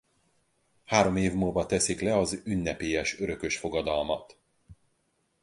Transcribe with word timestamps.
Három 0.85 1.15
év 1.15 1.33
múlva 1.33 1.65
teszik 1.65 2.01
le 2.01 2.17
az 2.17 2.41
ünnepélyes 2.45 3.19
örökös 3.19 3.57
fogadalmat. 3.57 4.37